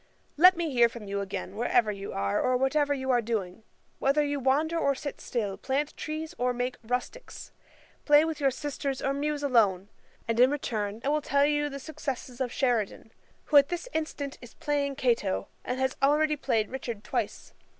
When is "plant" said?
5.59-5.95